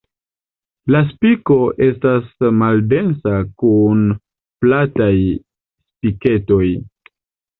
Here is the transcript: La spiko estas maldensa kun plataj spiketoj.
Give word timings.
La 0.93 1.01
spiko 1.09 1.57
estas 1.87 2.31
maldensa 2.61 3.35
kun 3.63 4.01
plataj 4.65 5.13
spiketoj. 5.27 6.71